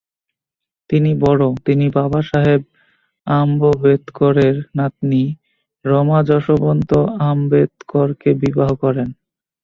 [0.89, 2.61] তিনি বড় তিনি বাবা সাহেব
[3.27, 5.23] আম্ববেদকরের নাতনি
[5.85, 6.89] রমাযশবন্ত
[7.29, 9.09] আম্বেদকরকে বিবাহ করেন।